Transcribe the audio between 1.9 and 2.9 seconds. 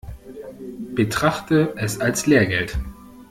als Lehrgeld.